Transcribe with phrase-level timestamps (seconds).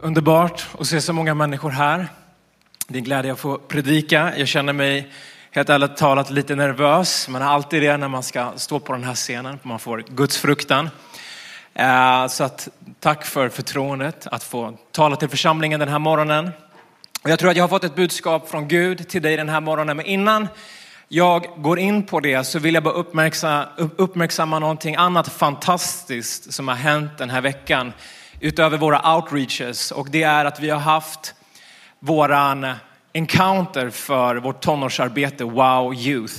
[0.00, 2.08] Underbart att se så många människor här.
[2.88, 4.32] Det är en glädje att få predika.
[4.36, 5.12] Jag känner mig
[5.50, 7.28] helt ärligt talat lite nervös.
[7.28, 9.58] Man har alltid det när man ska stå på den här scenen.
[9.62, 10.90] Man får Guds fruktan.
[11.74, 12.68] Eh, så att,
[13.00, 16.50] tack för förtroendet att få tala till församlingen den här morgonen.
[17.24, 19.96] Jag tror att jag har fått ett budskap från Gud till dig den här morgonen.
[19.96, 20.48] Men innan
[21.08, 26.68] jag går in på det så vill jag bara uppmärksamma, uppmärksamma någonting annat fantastiskt som
[26.68, 27.92] har hänt den här veckan
[28.40, 31.34] utöver våra outreaches och det är att vi har haft
[32.00, 32.66] våran
[33.12, 36.34] encounter för vårt tonårsarbete Wow Youth.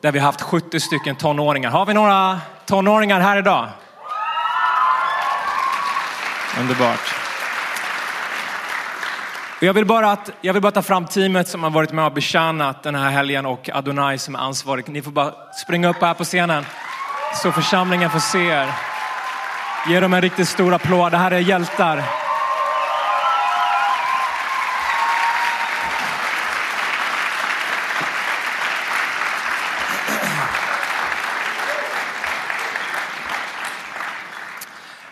[0.00, 1.70] Där vi har haft 70 stycken tonåringar.
[1.70, 3.68] Har vi några tonåringar här idag?
[6.60, 7.14] Underbart.
[9.60, 12.12] Jag vill, bara att, jag vill bara ta fram teamet som har varit med och
[12.12, 14.88] betjänat den här helgen och Adonai som är ansvarig.
[14.88, 15.32] Ni får bara
[15.64, 16.64] springa upp här på scenen
[17.42, 18.95] så församlingen får se er.
[19.88, 21.12] Ge dem en riktigt stor applåd.
[21.12, 22.04] Det här är hjältar.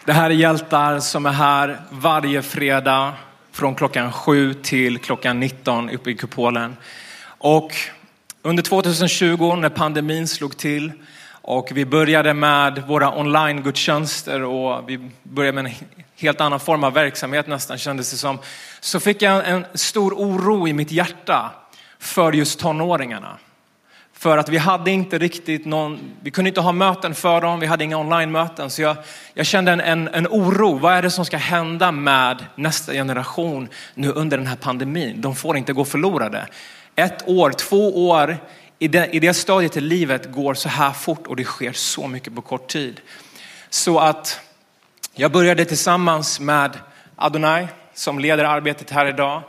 [0.04, 3.12] Det här är hjältar som är här varje fredag
[3.52, 6.76] från klockan 7 till klockan 19 uppe i kupolen.
[7.26, 7.72] Och
[8.42, 10.92] under 2020 när pandemin slog till
[11.46, 15.72] och vi började med våra online-gudstjänster och vi började med en
[16.16, 18.38] helt annan form av verksamhet nästan kändes det som.
[18.80, 21.50] Så fick jag en stor oro i mitt hjärta
[21.98, 23.38] för just tonåringarna.
[24.12, 27.66] För att vi hade inte riktigt någon, vi kunde inte ha möten för dem, vi
[27.66, 28.70] hade inga online-möten.
[28.70, 28.96] Så jag,
[29.34, 33.68] jag kände en, en, en, oro, vad är det som ska hända med nästa generation
[33.94, 35.20] nu under den här pandemin?
[35.20, 36.46] De får inte gå förlorade.
[36.96, 38.38] Ett år, två år
[38.84, 42.08] i det, i det stadiet i livet går så här fort och det sker så
[42.08, 43.00] mycket på kort tid.
[43.70, 44.40] Så att
[45.14, 46.78] jag började tillsammans med
[47.16, 49.42] Adonai som leder arbetet här idag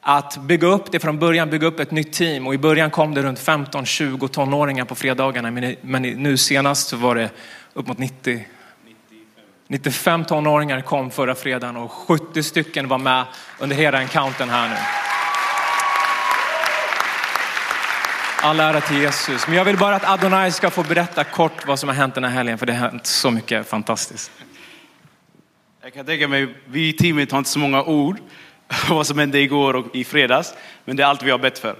[0.00, 3.14] att bygga upp det från början, bygga upp ett nytt team och i början kom
[3.14, 5.50] det runt 15-20 tonåringar på fredagarna
[5.80, 7.30] men nu senast så var det
[7.72, 8.46] upp mot 90
[9.68, 13.24] 95 tonåringar kom förra fredagen och 70 stycken var med
[13.58, 15.05] under hela encounten här nu.
[18.42, 19.46] All ära till Jesus.
[19.46, 22.24] Men jag vill bara att Adonai ska få berätta kort vad som har hänt den
[22.24, 24.30] här helgen, för det har hänt så mycket fantastiskt.
[25.82, 28.18] Jag kan tänka mig, vi i teamet har inte så många ord
[28.88, 30.54] vad som hände igår och i fredags,
[30.84, 31.76] men det är allt vi har bett för.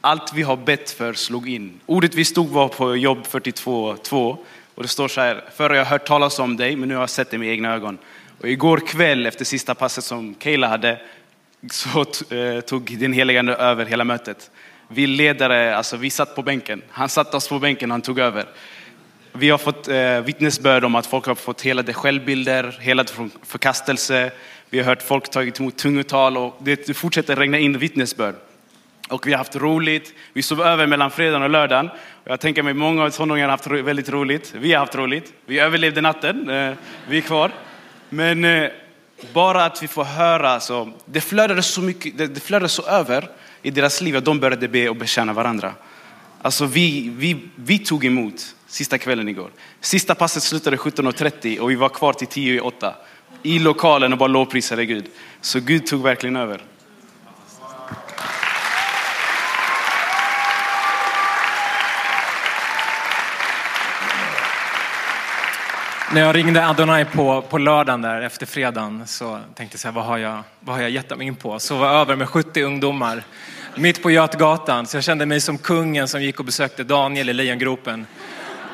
[0.00, 1.80] Allt vi har bett för slog in.
[1.86, 4.36] Ordet vi stod var på jobb 42.2
[4.74, 7.02] och det står så här, förr har jag hört talas om dig, men nu har
[7.02, 7.98] jag sett det med egna ögon.
[8.40, 11.00] Och igår kväll efter sista passet som Kayla hade,
[11.70, 12.00] så
[12.34, 14.50] eh, tog den heligande över hela mötet.
[14.90, 16.82] Vi ledare, alltså vi satt på bänken.
[16.90, 18.44] Han satte oss på bänken, han tog över.
[19.32, 23.10] Vi har fått eh, vittnesbörd om att folk har fått helade självbilder, helad
[23.42, 24.30] förkastelse.
[24.70, 28.34] Vi har hört folk tagit emot tungotal och det fortsätter regna in vittnesbörd.
[29.08, 30.14] Och vi har haft roligt.
[30.32, 31.88] Vi sov över mellan fredagen och lördagen.
[32.24, 34.54] Och jag tänker mig många av tonåringarna har haft väldigt roligt.
[34.56, 35.32] Vi har haft roligt.
[35.46, 36.50] Vi överlevde natten.
[36.50, 36.74] Eh,
[37.08, 37.50] vi är kvar.
[38.08, 38.70] Men eh,
[39.32, 43.28] bara att vi får höra, så, det flödade så mycket, det, det flödade så över
[43.62, 45.74] i deras liv att de började be och betjäna varandra.
[46.42, 49.50] Alltså vi, vi, vi tog emot sista kvällen igår.
[49.80, 52.94] Sista passet slutade 17.30 och vi var kvar till 10 i 8
[53.42, 55.04] i lokalen och bara lovprisade Gud.
[55.40, 56.62] Så Gud tog verkligen över.
[66.12, 69.92] När jag ringde Adonai på, på lördagen där efter fredagen så tänkte jag så här,
[69.92, 71.58] vad har jag, vad har jag gett mig in på?
[71.58, 73.22] Så var över med 70 ungdomar
[73.74, 74.86] mitt på Götgatan.
[74.86, 78.06] Så jag kände mig som kungen som gick och besökte Daniel i lejongropen.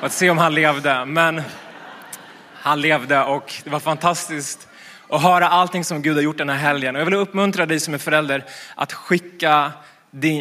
[0.00, 1.04] Att se om han levde.
[1.04, 1.42] Men
[2.54, 4.68] han levde och det var fantastiskt
[5.08, 6.94] att höra allting som Gud har gjort den här helgen.
[6.94, 9.72] Och jag vill uppmuntra dig som är förälder att skicka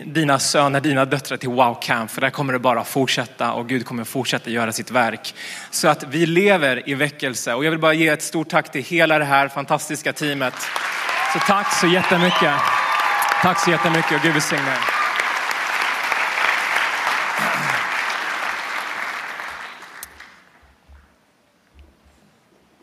[0.06, 3.86] dina söner, dina döttrar till Wow Camp, för där kommer det bara fortsätta och Gud
[3.86, 5.36] kommer fortsätta göra sitt verk.
[5.72, 8.84] Så att vi lever i väckelse och jag vill bara ge ett stort tack till
[8.84, 10.54] hela det här fantastiska teamet.
[11.34, 12.54] Så tack så jättemycket.
[13.42, 14.78] Tack så jättemycket och Gud välsigne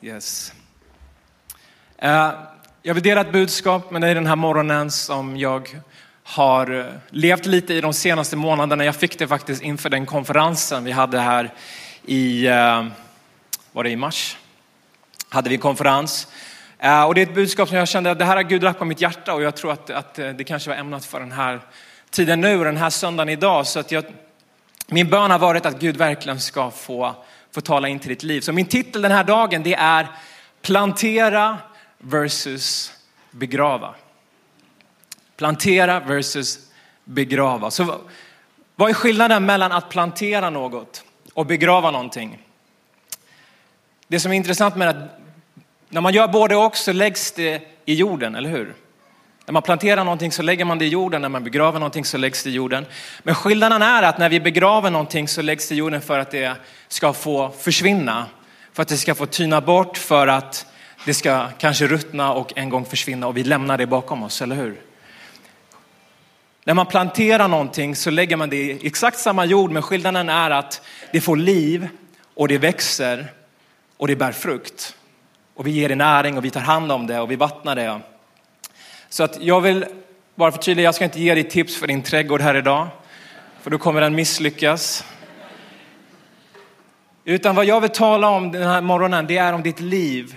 [0.02, 0.52] Yes.
[2.04, 2.30] Uh,
[2.82, 5.80] jag vill dela ett budskap med dig den här morgonen som jag
[6.22, 8.84] har eh, levt lite i de senaste månaderna.
[8.84, 11.52] Jag fick det faktiskt inför den konferensen vi hade här
[12.06, 12.86] i, eh,
[13.72, 14.36] var det i mars?
[15.28, 16.26] Hade vi en konferens.
[16.78, 18.78] Eh, och det är ett budskap som jag kände att det här har Gud lagt
[18.78, 21.60] på mitt hjärta och jag tror att, att det kanske var ämnat för den här
[22.10, 23.66] tiden nu och den här söndagen idag.
[23.66, 24.04] Så att jag,
[24.86, 27.14] min bön har varit att Gud verkligen ska få,
[27.54, 28.40] få tala in till ditt liv.
[28.40, 30.06] Så min titel den här dagen det är
[30.62, 31.58] plantera
[31.98, 32.92] versus
[33.30, 33.94] begrava.
[35.40, 36.58] Plantera versus
[37.04, 37.70] begrava.
[37.70, 38.00] Så
[38.76, 41.04] vad är skillnaden mellan att plantera något
[41.34, 42.38] och begrava någonting?
[44.08, 45.20] Det som är intressant med att
[45.88, 48.74] när man gör både och så läggs det i jorden, eller hur?
[49.46, 52.18] När man planterar någonting så lägger man det i jorden, när man begraver någonting så
[52.18, 52.86] läggs det i jorden.
[53.22, 56.30] Men skillnaden är att när vi begraver någonting så läggs det i jorden för att
[56.30, 56.56] det
[56.88, 58.26] ska få försvinna.
[58.72, 60.66] För att det ska få tyna bort, för att
[61.06, 64.56] det ska kanske ruttna och en gång försvinna och vi lämnar det bakom oss, eller
[64.56, 64.89] hur?
[66.70, 70.50] När man planterar någonting så lägger man det i exakt samma jord, men skillnaden är
[70.50, 70.82] att
[71.12, 71.88] det får liv
[72.34, 73.32] och det växer
[73.96, 74.96] och det bär frukt.
[75.54, 78.00] Och vi ger det näring och vi tar hand om det och vi vattnar det.
[79.08, 79.86] Så att jag vill
[80.34, 82.88] bara förtydliga, jag ska inte ge dig tips för din trädgård här idag,
[83.62, 85.04] för då kommer den misslyckas.
[87.24, 90.36] Utan vad jag vill tala om den här morgonen, det är om ditt liv.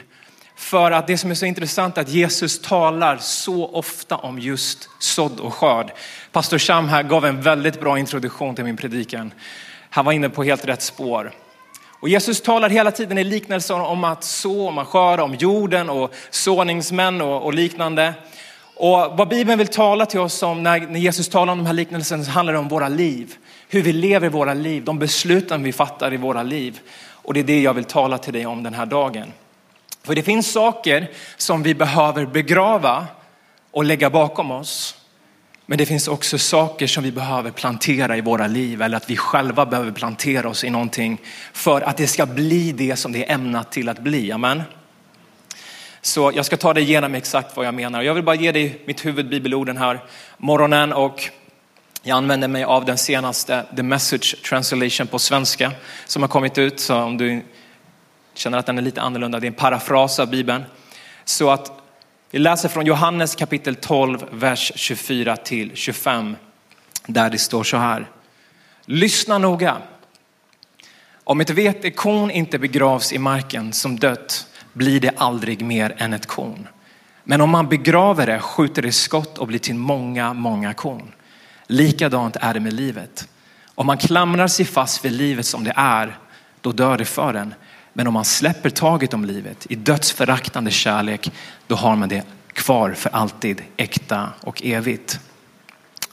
[0.56, 4.89] För att det som är så intressant är att Jesus talar så ofta om just
[5.00, 5.91] sådd och skörd.
[6.33, 9.33] Pastor Sham här gav en väldigt bra introduktion till min predikan.
[9.89, 11.31] Han var inne på helt rätt spår.
[11.85, 15.89] Och Jesus talar hela tiden i liknelser om att så, om att skörda, om jorden
[15.89, 18.13] och såningsmän och, och liknande.
[18.75, 21.74] Och vad Bibeln vill tala till oss om när, när Jesus talar om de här
[21.74, 23.35] liknelserna så handlar det om våra liv.
[23.69, 26.80] Hur vi lever våra liv, de besluten vi fattar i våra liv.
[27.09, 29.33] Och det är det jag vill tala till dig om den här dagen.
[30.03, 33.06] För det finns saker som vi behöver begrava
[33.71, 35.00] och lägga bakom oss.
[35.65, 39.18] Men det finns också saker som vi behöver plantera i våra liv eller att vi
[39.18, 41.21] själva behöver plantera oss i någonting
[41.54, 44.31] för att det ska bli det som det är ämnat till att bli.
[44.31, 44.63] Amen.
[46.01, 48.01] Så jag ska ta dig igenom exakt vad jag menar.
[48.01, 50.04] Jag vill bara ge dig mitt huvudbibelord den här
[50.38, 51.30] morgonen och
[52.01, 55.71] jag använder mig av den senaste The Message Translation på svenska
[56.06, 56.80] som har kommit ut.
[56.80, 57.42] Så om du
[58.33, 60.63] känner att den är lite annorlunda, det är en parafras av Bibeln.
[61.25, 61.82] Så att
[62.33, 66.35] vi läser från Johannes kapitel 12, vers 24 till 25.
[67.07, 68.09] Där det står så här.
[68.85, 69.77] Lyssna noga.
[71.24, 76.25] Om ett vetekorn inte begravs i marken som dött blir det aldrig mer än ett
[76.25, 76.68] korn.
[77.24, 81.12] Men om man begraver det skjuter det skott och blir till många, många korn.
[81.68, 83.27] Likadant är det med livet.
[83.75, 86.18] Om man klamrar sig fast vid livet som det är,
[86.62, 87.53] då dör det för en.
[87.94, 91.31] Men om man släpper taget om livet i dödsföraktande kärlek,
[91.68, 92.24] då har man det
[92.54, 95.19] kvar för alltid, äkta och evigt.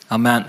[0.09, 0.43] Amen.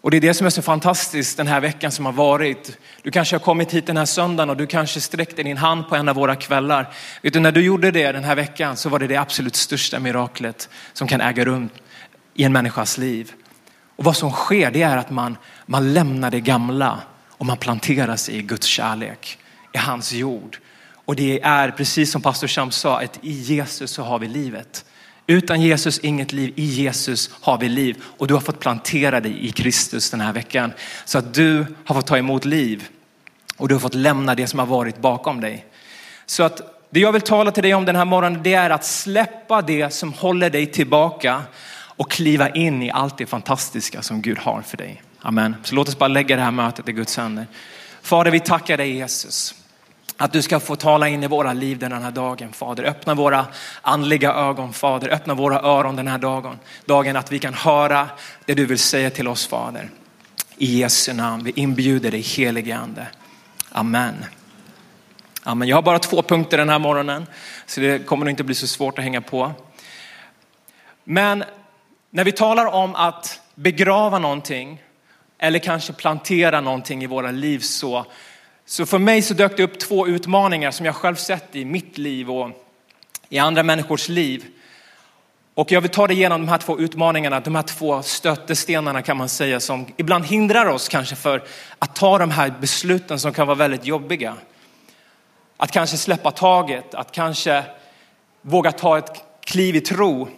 [0.00, 2.78] Och det är det som är så fantastiskt den här veckan som har varit.
[3.02, 5.96] Du kanske har kommit hit den här söndagen och du kanske sträckte din hand på
[5.96, 6.92] en av våra kvällar.
[7.22, 9.98] Vet du, när du gjorde det den här veckan så var det det absolut största
[9.98, 11.68] miraklet som kan äga rum
[12.34, 13.32] i en människas liv.
[13.96, 15.36] Och vad som sker det är att man,
[15.66, 19.38] man lämnar det gamla och man planterar sig i Guds kärlek,
[19.72, 20.58] i hans jord.
[21.04, 24.84] Och det är precis som pastor Sham sa, att i Jesus så har vi livet.
[25.26, 28.02] Utan Jesus inget liv, i Jesus har vi liv.
[28.18, 30.72] Och du har fått plantera dig i Kristus den här veckan.
[31.04, 32.88] Så att du har fått ta emot liv.
[33.56, 35.66] Och du har fått lämna det som har varit bakom dig.
[36.26, 36.60] Så att
[36.90, 39.90] det jag vill tala till dig om den här morgonen det är att släppa det
[39.90, 41.42] som håller dig tillbaka
[41.96, 45.02] och kliva in i allt det fantastiska som Gud har för dig.
[45.20, 45.56] Amen.
[45.62, 47.46] Så låt oss bara lägga det här mötet i Guds händer.
[48.02, 49.54] Fader, vi tackar dig Jesus.
[50.16, 52.84] Att du ska få tala in i våra liv den här dagen, Fader.
[52.84, 53.46] Öppna våra
[53.82, 55.08] andliga ögon, Fader.
[55.08, 56.58] Öppna våra öron den här dagen.
[56.84, 58.08] Dagen att vi kan höra
[58.44, 59.90] det du vill säga till oss, Fader.
[60.56, 61.44] I Jesu namn.
[61.44, 63.06] Vi inbjuder dig, helige Ande.
[63.72, 64.24] Amen.
[65.42, 65.68] Amen.
[65.68, 67.26] Jag har bara två punkter den här morgonen,
[67.66, 69.52] så det kommer nog inte bli så svårt att hänga på.
[71.04, 71.44] Men
[72.10, 74.82] när vi talar om att begrava någonting
[75.38, 78.06] eller kanske plantera någonting i våra liv så,
[78.72, 81.98] så för mig så dök det upp två utmaningar som jag själv sett i mitt
[81.98, 82.50] liv och
[83.28, 84.44] i andra människors liv.
[85.54, 89.16] Och jag vill ta dig igenom de här två utmaningarna, de här två stötestenarna kan
[89.16, 91.42] man säga som ibland hindrar oss kanske för
[91.78, 94.36] att ta de här besluten som kan vara väldigt jobbiga.
[95.56, 97.64] Att kanske släppa taget, att kanske
[98.42, 100.28] våga ta ett kliv i tro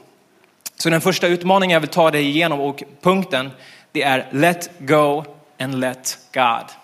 [0.76, 3.50] så den första utmaningen jag vill ta dig igenom och punkten
[3.92, 5.24] det är let go
[5.58, 6.83] and let God.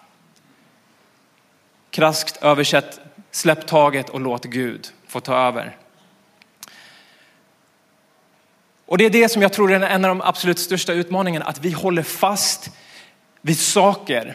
[1.90, 5.76] Kraskt översätt, släpp taget och låt Gud få ta över.
[8.86, 11.64] Och det är det som jag tror är en av de absolut största utmaningarna, att
[11.64, 12.70] vi håller fast
[13.40, 14.34] vid saker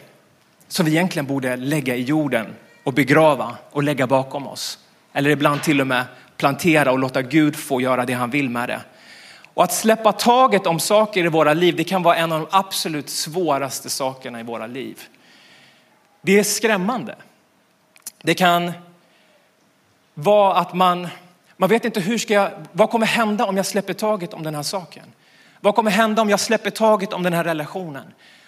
[0.68, 2.46] som vi egentligen borde lägga i jorden
[2.84, 4.78] och begrava och lägga bakom oss.
[5.12, 6.04] Eller ibland till och med
[6.36, 8.80] plantera och låta Gud få göra det han vill med det.
[9.54, 12.46] Och att släppa taget om saker i våra liv, det kan vara en av de
[12.50, 15.02] absolut svåraste sakerna i våra liv.
[16.22, 17.14] Det är skrämmande.
[18.22, 18.72] Det kan
[20.14, 21.08] vara att man,
[21.56, 24.54] Man vet inte hur ska jag, vad kommer hända om jag släpper taget om den
[24.54, 25.12] här saken?
[25.60, 28.04] Vad kommer hända om jag släpper taget om den här relationen?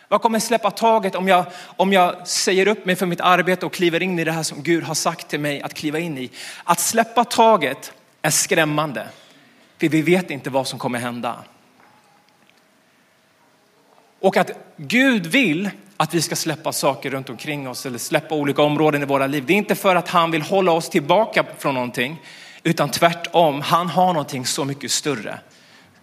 [0.09, 1.45] Vad kommer släppa taget om jag,
[1.77, 4.63] om jag säger upp mig för mitt arbete och kliver in i det här som
[4.63, 6.31] Gud har sagt till mig att kliva in i?
[6.65, 9.09] Att släppa taget är skrämmande.
[9.79, 11.45] För vi vet inte vad som kommer hända.
[14.21, 15.71] Och att Gud vill
[16.01, 19.45] att vi ska släppa saker runt omkring oss eller släppa olika områden i våra liv.
[19.47, 22.23] Det är inte för att han vill hålla oss tillbaka från någonting,
[22.63, 23.61] utan tvärtom.
[23.61, 25.39] Han har någonting så mycket större.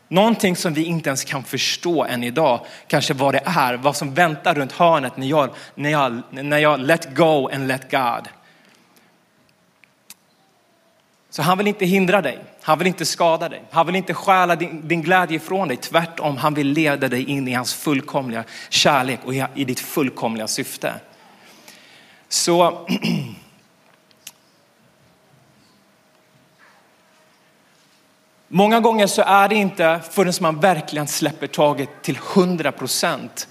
[0.08, 4.14] Någonting som vi inte ens kan förstå än idag, kanske vad det är, vad som
[4.14, 8.30] väntar runt hörnet när jag, när jag, när jag let go and let God.
[11.36, 14.56] Så han vill inte hindra dig, han vill inte skada dig, han vill inte stjäla
[14.56, 15.78] din, din glädje ifrån dig.
[15.78, 20.48] Tvärtom, han vill leda dig in i hans fullkomliga kärlek och i, i ditt fullkomliga
[20.48, 20.94] syfte.
[22.30, 22.88] Så
[28.48, 33.48] Många gånger så är det inte förrän man verkligen släpper taget till hundra procent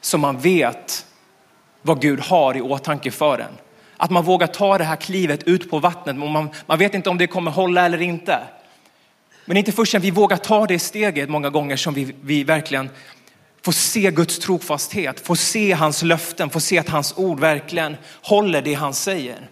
[0.00, 1.06] som man vet
[1.82, 3.58] vad Gud har i åtanke för en.
[4.02, 6.16] Att man vågar ta det här klivet ut på vattnet.
[6.16, 8.38] Man, man vet inte om det kommer hålla eller inte.
[9.44, 12.90] Men inte först vi vågar ta det steget många gånger som vi, vi verkligen
[13.64, 18.62] får se Guds trofasthet, får se hans löften, får se att hans ord verkligen håller
[18.62, 19.48] det han säger.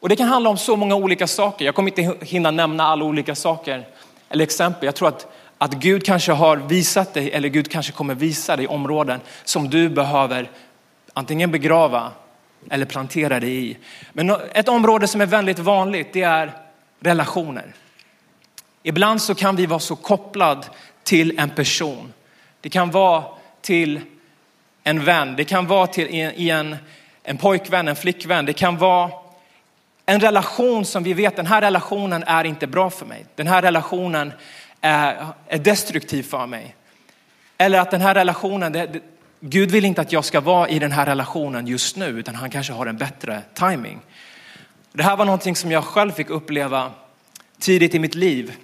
[0.00, 1.64] Och det kan handla om så många olika saker.
[1.64, 3.88] Jag kommer inte hinna nämna alla olika saker
[4.28, 4.86] eller exempel.
[4.86, 5.26] Jag tror att,
[5.58, 9.88] att Gud kanske har visat dig eller Gud kanske kommer visa dig områden som du
[9.88, 10.50] behöver
[11.16, 12.12] antingen begrava
[12.70, 13.76] eller plantera dig i.
[14.12, 16.52] Men ett område som är väldigt vanligt det är
[17.00, 17.74] relationer.
[18.82, 20.66] Ibland så kan vi vara så kopplad
[21.02, 22.12] till en person.
[22.60, 23.24] Det kan vara
[23.60, 24.00] till
[24.82, 26.76] en vän, det kan vara till en,
[27.22, 29.10] en pojkvän, en flickvän, det kan vara
[30.06, 33.26] en relation som vi vet, den här relationen är inte bra för mig.
[33.34, 34.32] Den här relationen
[34.80, 36.74] är, är destruktiv för mig.
[37.58, 39.00] Eller att den här relationen, det, det,
[39.48, 42.50] Gud vill inte att jag ska vara i den här relationen just nu, utan han
[42.50, 44.00] kanske har en bättre timing.
[44.92, 46.90] Det här var någonting som jag själv fick uppleva
[47.58, 48.54] tidigt i mitt liv.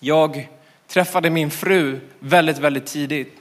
[0.00, 0.48] Jag
[0.88, 3.36] träffade min fru väldigt, väldigt tidigt.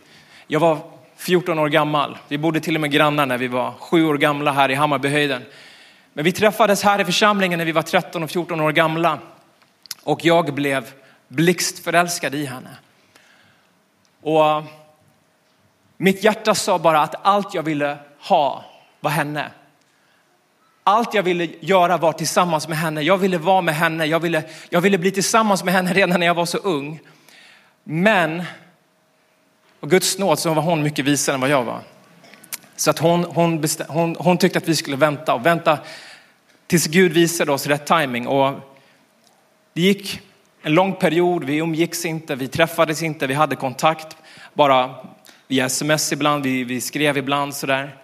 [0.48, 0.80] Jag var
[1.15, 2.18] 14 år gammal.
[2.27, 5.44] Vi bodde till och med grannar när vi var sju år gamla här i Hammarbyhöjden.
[6.13, 9.20] Men vi träffades här i församlingen när vi var 13 och 14 år gamla
[10.03, 10.91] och jag blev
[11.27, 12.77] blixtförälskad i henne.
[14.22, 14.63] Och
[16.01, 18.65] mitt hjärta sa bara att allt jag ville ha
[19.00, 19.51] var henne.
[20.84, 23.01] Allt jag ville göra var tillsammans med henne.
[23.01, 24.05] Jag ville vara med henne.
[24.05, 27.00] Jag ville, jag ville bli tillsammans med henne redan när jag var så ung.
[27.84, 28.43] Men,
[29.79, 31.79] och Guds nåd så var hon mycket visare än vad jag var.
[32.75, 35.79] Så att hon, hon, hon, hon tyckte att vi skulle vänta och vänta
[36.67, 38.27] tills Gud visade oss rätt timing.
[38.27, 38.53] Och
[39.74, 40.22] det gick
[40.62, 44.17] en lång period, vi umgicks inte, vi träffades inte, vi hade kontakt
[44.53, 44.96] bara
[45.51, 47.96] via sms ibland, vi, vi skrev ibland sådär.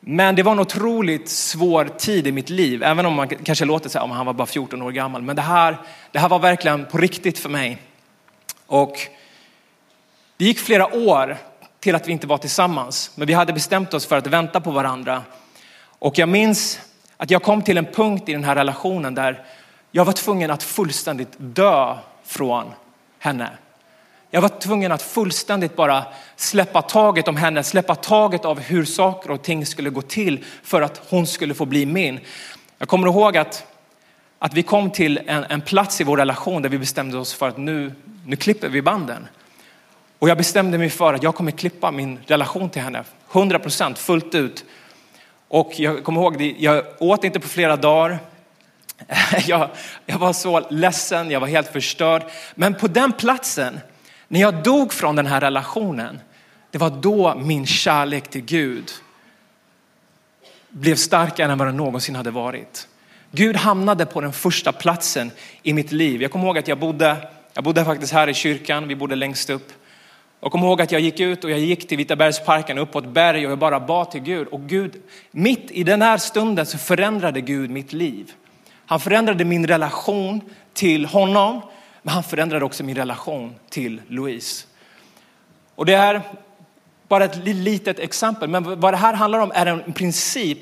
[0.00, 3.88] Men det var en otroligt svår tid i mitt liv, även om man kanske låter
[3.88, 5.22] så här, om han var bara 14 år gammal.
[5.22, 5.76] Men det här,
[6.12, 7.78] det här var verkligen på riktigt för mig.
[8.66, 8.96] Och
[10.36, 11.36] det gick flera år
[11.80, 13.10] till att vi inte var tillsammans.
[13.14, 15.22] Men vi hade bestämt oss för att vänta på varandra.
[15.98, 16.80] Och jag minns
[17.16, 19.44] att jag kom till en punkt i den här relationen där
[19.90, 22.64] jag var tvungen att fullständigt dö från
[23.18, 23.50] henne.
[24.34, 26.04] Jag var tvungen att fullständigt bara
[26.36, 30.82] släppa taget om henne, släppa taget av hur saker och ting skulle gå till för
[30.82, 32.20] att hon skulle få bli min.
[32.78, 33.66] Jag kommer ihåg att,
[34.38, 37.48] att vi kom till en, en plats i vår relation där vi bestämde oss för
[37.48, 37.92] att nu,
[38.26, 39.28] nu klipper vi banden.
[40.18, 43.98] Och jag bestämde mig för att jag kommer klippa min relation till henne 100 procent
[43.98, 44.64] fullt ut.
[45.48, 48.18] Och jag kommer ihåg, jag åt inte på flera dagar.
[49.46, 49.68] Jag,
[50.06, 52.22] jag var så ledsen, jag var helt förstörd.
[52.54, 53.80] Men på den platsen,
[54.28, 56.20] när jag dog från den här relationen,
[56.70, 58.90] det var då min kärlek till Gud
[60.68, 62.88] blev starkare än vad den någonsin hade varit.
[63.30, 65.30] Gud hamnade på den första platsen
[65.62, 66.22] i mitt liv.
[66.22, 67.16] Jag kommer ihåg att jag bodde,
[67.54, 69.72] jag bodde faktiskt här i kyrkan, vi bodde längst upp.
[70.40, 73.08] Jag kommer ihåg att jag gick ut och jag gick till Vitabergsparken upp på ett
[73.08, 74.48] berg och jag bara bad till Gud.
[74.48, 78.32] Och Gud, mitt i den här stunden så förändrade Gud mitt liv.
[78.86, 80.40] Han förändrade min relation
[80.72, 81.60] till honom,
[82.04, 84.66] men han förändrade också min relation till Louise.
[85.74, 86.22] Och det är
[87.08, 90.58] bara ett litet exempel, men vad det här handlar om är en princip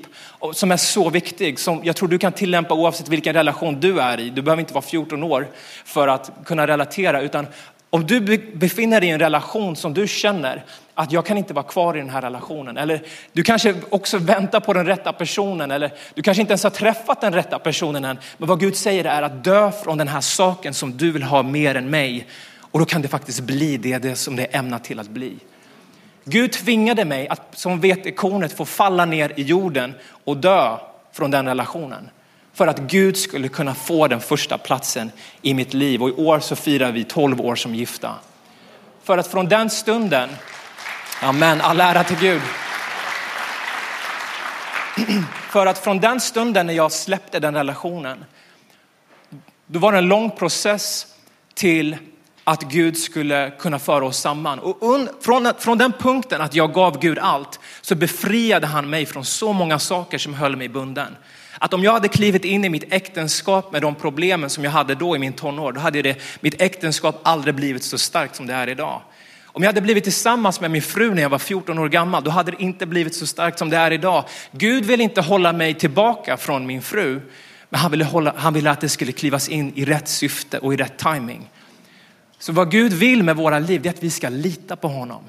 [0.52, 4.20] som är så viktig, som jag tror du kan tillämpa oavsett vilken relation du är
[4.20, 4.30] i.
[4.30, 5.48] Du behöver inte vara 14 år
[5.84, 7.46] för att kunna relatera, utan
[7.90, 8.20] Om du
[8.54, 11.98] befinner dig i en relation som du känner att jag kan inte vara kvar i
[11.98, 12.76] den här relationen.
[12.76, 16.70] Eller du kanske också väntar på den rätta personen eller du kanske inte ens har
[16.70, 18.18] träffat den rätta personen än.
[18.38, 21.42] Men vad Gud säger är att dö från den här saken som du vill ha
[21.42, 22.26] mer än mig.
[22.58, 25.36] Och då kan det faktiskt bli det, det som det är ämnat till att bli.
[26.24, 29.94] Gud tvingade mig att som vetekornet få falla ner i jorden
[30.24, 30.76] och dö
[31.12, 32.10] från den relationen.
[32.54, 35.10] För att Gud skulle kunna få den första platsen
[35.42, 36.02] i mitt liv.
[36.02, 38.14] Och i år så firar vi 12 år som gifta.
[39.02, 40.28] För att från den stunden,
[41.22, 42.42] amen, all ära till Gud.
[45.50, 48.24] För att från den stunden när jag släppte den relationen,
[49.66, 51.06] då var det en lång process
[51.54, 51.96] till
[52.44, 54.58] att Gud skulle kunna föra oss samman.
[54.58, 59.24] Och från, från den punkten att jag gav Gud allt så befriade han mig från
[59.24, 61.16] så många saker som höll mig bunden.
[61.58, 64.94] Att om jag hade klivit in i mitt äktenskap med de problemen som jag hade
[64.94, 68.54] då i min tonår, då hade det, mitt äktenskap aldrig blivit så starkt som det
[68.54, 69.00] är idag.
[69.52, 72.30] Om jag hade blivit tillsammans med min fru när jag var 14 år gammal, då
[72.30, 74.24] hade det inte blivit så starkt som det är idag.
[74.50, 77.20] Gud vill inte hålla mig tillbaka från min fru,
[77.68, 80.74] men han ville, hålla, han ville att det skulle klivas in i rätt syfte och
[80.74, 81.50] i rätt timing.
[82.38, 85.22] Så vad Gud vill med våra liv är att vi ska lita på honom.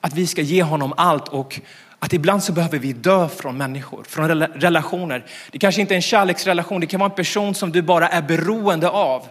[0.00, 1.60] Att vi ska ge honom allt och
[1.98, 5.24] att ibland så behöver vi dö från människor, från relationer.
[5.50, 8.22] Det kanske inte är en kärleksrelation, det kan vara en person som du bara är
[8.22, 9.26] beroende av.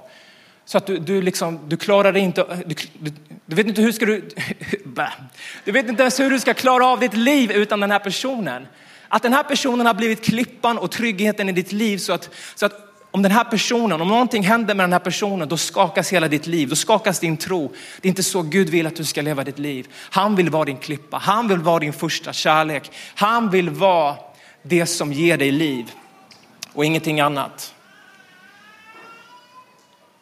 [0.66, 3.12] Så att du, du, liksom, du klarar dig inte, du, du,
[3.46, 4.30] du, vet inte hur ska du,
[5.66, 8.68] du vet inte ens hur du ska klara av ditt liv utan den här personen.
[9.08, 12.66] Att den här personen har blivit klippan och tryggheten i ditt liv så att, så
[12.66, 16.28] att om den här personen, om någonting händer med den här personen, då skakas hela
[16.28, 17.74] ditt liv, då skakas din tro.
[18.02, 19.88] Det är inte så Gud vill att du ska leva ditt liv.
[19.94, 22.92] Han vill vara din klippa, han vill vara din första kärlek.
[23.16, 24.16] Han vill vara
[24.64, 25.92] det som ger dig liv
[26.74, 27.73] och ingenting annat.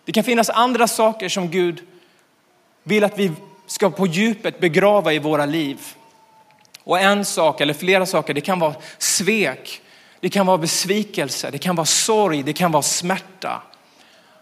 [0.05, 1.81] Det kan finnas andra saker som Gud
[2.83, 3.31] vill att vi
[3.67, 5.79] ska på djupet begrava i våra liv.
[6.83, 9.81] Och en sak eller flera saker, det kan vara svek,
[10.19, 13.61] det kan vara besvikelse, det kan vara sorg, det kan vara smärta.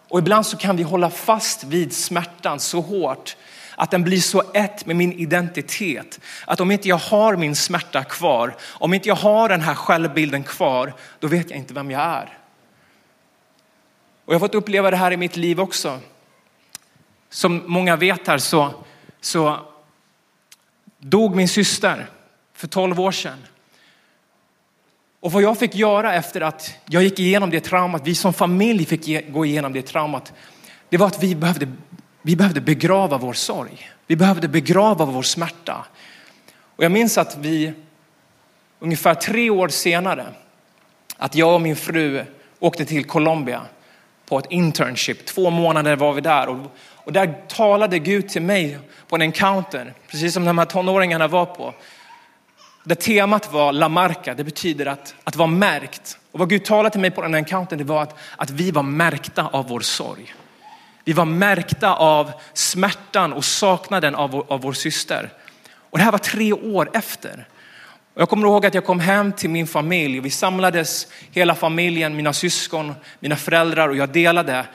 [0.09, 3.35] Och ibland så kan vi hålla fast vid smärtan så hårt
[3.75, 6.19] att den blir så ett med min identitet.
[6.45, 10.43] Att om inte jag har min smärta kvar, om inte jag har den här självbilden
[10.43, 12.38] kvar, då vet jag inte vem jag är.
[14.29, 15.99] Och jag har fått uppleva det här i mitt liv också.
[17.29, 18.73] Som många vet här så,
[19.21, 19.59] så
[20.99, 22.09] dog min syster
[22.53, 23.37] för 12 år sedan.
[25.19, 28.85] Och vad jag fick göra efter att jag gick igenom det traumat, vi som familj
[28.85, 30.33] fick gå igenom det traumat,
[30.89, 31.67] det var att vi behövde,
[32.21, 33.89] vi behövde begrava vår sorg.
[34.07, 35.85] Vi behövde begrava vår smärta.
[36.75, 37.73] Och jag minns att vi
[38.79, 40.25] ungefär tre år senare,
[41.17, 42.25] att jag och min fru
[42.59, 43.65] åkte till Colombia
[44.29, 45.25] på ett internship.
[45.25, 46.57] Två månader var vi där och,
[46.95, 51.45] och där talade Gud till mig på en encounter, precis som de här tonåringarna var
[51.45, 51.73] på.
[52.83, 56.17] Där temat var La Marca, det betyder att, att vara märkt.
[56.31, 58.71] Och vad Gud talade till mig på den här encountern det var att, att vi
[58.71, 60.33] var märkta av vår sorg.
[61.03, 65.29] Vi var märkta av smärtan och saknaden av vår, av vår syster.
[65.89, 67.47] Och det här var tre år efter.
[68.19, 71.55] Och jag kommer ihåg att jag kom hem till min familj och vi samlades hela
[71.55, 74.65] familjen, mina syskon, mina föräldrar och jag delade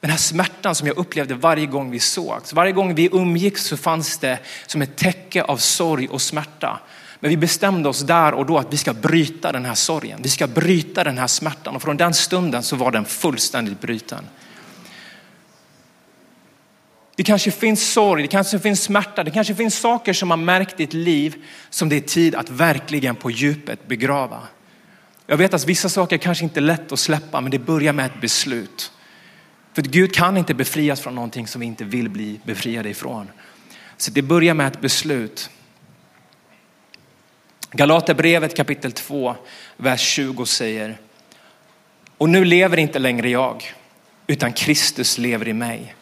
[0.00, 2.52] den här smärtan som jag upplevde varje gång vi sågs.
[2.52, 6.80] Varje gång vi umgicks så fanns det som ett täcke av sorg och smärta.
[7.20, 10.20] Men vi bestämde oss där och då att vi ska bryta den här sorgen.
[10.22, 14.24] Vi ska bryta den här smärtan och från den stunden så var den fullständigt bruten.
[17.16, 20.76] Det kanske finns sorg, det kanske finns smärta, det kanske finns saker som har märkt
[20.76, 24.40] ditt liv som det är tid att verkligen på djupet begrava.
[25.26, 28.06] Jag vet att vissa saker kanske inte är lätt att släppa, men det börjar med
[28.06, 28.92] ett beslut.
[29.72, 33.30] För Gud kan inte befrias från någonting som vi inte vill bli befriade ifrån.
[33.96, 35.50] Så det börjar med ett beslut.
[37.70, 39.36] Galaterbrevet kapitel 2,
[39.76, 40.98] vers 20 säger,
[42.18, 43.72] och nu lever inte längre jag,
[44.26, 45.94] utan Kristus lever i mig.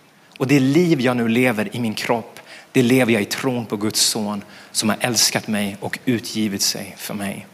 [0.43, 2.41] Och det liv jag nu lever i min kropp,
[2.73, 6.95] det lever jag i tron på Guds son som har älskat mig och utgivit sig
[6.99, 7.47] för mig.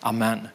[0.00, 0.48] Amen.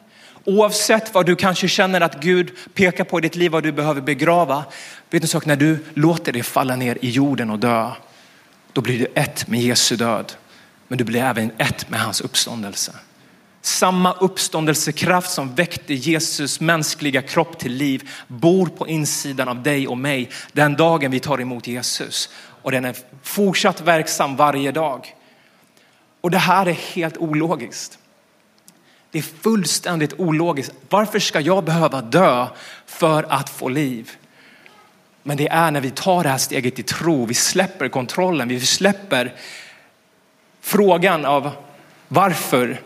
[0.44, 4.00] Oavsett vad du kanske känner att Gud pekar på i ditt liv, vad du behöver
[4.00, 4.64] begrava.
[5.10, 7.90] Vet du sak, när du låter det falla ner i jorden och dö,
[8.72, 10.32] då blir du ett med Jesu död.
[10.88, 12.92] Men du blir även ett med hans uppståndelse.
[13.64, 19.98] Samma uppståndelsekraft som väckte Jesus mänskliga kropp till liv bor på insidan av dig och
[19.98, 22.28] mig den dagen vi tar emot Jesus.
[22.62, 25.14] Och den är fortsatt verksam varje dag.
[26.20, 27.98] Och det här är helt ologiskt.
[29.10, 30.72] Det är fullständigt ologiskt.
[30.88, 32.46] Varför ska jag behöva dö
[32.86, 34.10] för att få liv?
[35.22, 38.60] Men det är när vi tar det här steget i tro, vi släpper kontrollen, vi
[38.60, 39.34] släpper
[40.60, 41.50] frågan av
[42.08, 42.80] varför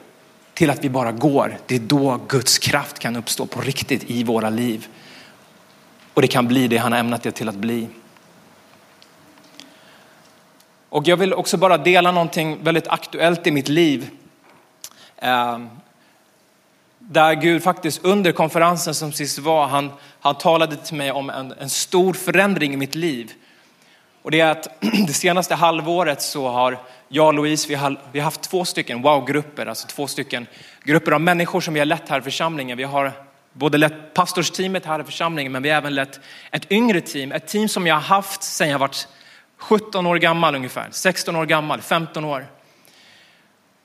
[0.57, 1.59] till att vi bara går.
[1.67, 4.87] Det är då Guds kraft kan uppstå på riktigt i våra liv.
[6.15, 7.89] Och det kan bli det han har ämnat det till att bli.
[10.89, 14.11] Och jag vill också bara dela någonting väldigt aktuellt i mitt liv.
[15.17, 15.69] Ehm,
[16.99, 19.91] där Gud faktiskt under konferensen som sist var, han,
[20.21, 23.33] han talade till mig om en, en stor förändring i mitt liv.
[24.23, 24.69] Och det är att
[25.07, 29.03] det senaste halvåret så har jag och Louise, vi har, vi har haft två stycken
[29.03, 30.47] wow-grupper, alltså två stycken
[30.85, 32.79] grupper av människor som vi har lett här i församlingen.
[32.79, 33.13] Vi har
[33.53, 37.47] både lett pastorsteamet här i församlingen, men vi har även lett ett yngre team, ett
[37.47, 39.09] team som jag har haft sedan jag varit
[39.59, 42.47] 17 år gammal ungefär, 16 år gammal, 15 år.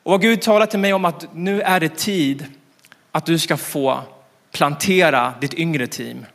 [0.03, 2.45] Och Gud talar till mig om att nu är det tid
[3.12, 4.01] att du ska få
[4.51, 6.25] plantera ditt yngre team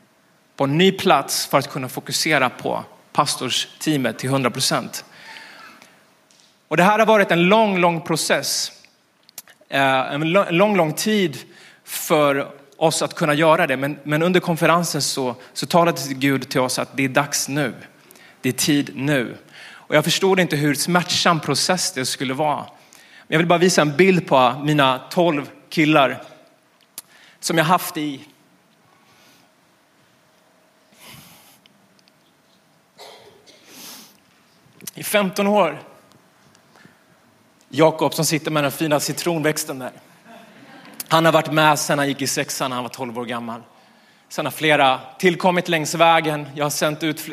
[0.57, 5.05] på en ny plats för att kunna fokusera på pastorsteamet till 100 procent.
[6.69, 8.73] Och det här har varit en lång, lång process.
[9.69, 11.39] Eh, en lång, lång tid
[11.85, 13.77] för oss att kunna göra det.
[13.77, 17.75] Men, men under konferensen så, så talade Gud till oss att det är dags nu.
[18.41, 19.37] Det är tid nu.
[19.69, 22.67] Och jag förstod inte hur smärtsam process det skulle vara.
[23.29, 26.23] Jag vill bara visa en bild på mina tolv killar
[27.41, 28.21] som jag haft i
[34.95, 35.83] i 15 år.
[37.77, 39.93] Jakob som sitter med den fina citronväxten där.
[41.09, 43.63] Han har varit med sedan han gick i sexan när han var 12 år gammal.
[44.29, 46.49] Sen har flera tillkommit längs vägen.
[46.55, 47.29] Jag har sänt ut,